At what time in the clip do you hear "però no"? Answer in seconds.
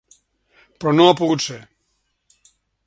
0.79-1.07